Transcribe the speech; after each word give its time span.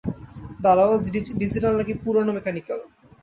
দাঁড়াও, 0.59 0.93
ডিজিটাল 1.39 1.73
না-কি 1.77 1.93
পুরনো 2.03 2.31
মেকানিক্যাল? 2.33 2.79